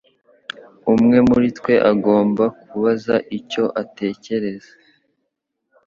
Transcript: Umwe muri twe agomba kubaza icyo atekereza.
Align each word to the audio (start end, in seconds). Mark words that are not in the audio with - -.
Umwe 0.93 1.17
muri 1.29 1.47
twe 1.57 1.75
agomba 1.91 2.43
kubaza 2.67 3.15
icyo 3.37 3.63
atekereza. 3.81 4.71